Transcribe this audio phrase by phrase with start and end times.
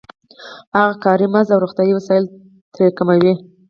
[0.77, 2.25] هغه کاري مزد او روغتیايي وسایل
[2.73, 3.33] ترې کموي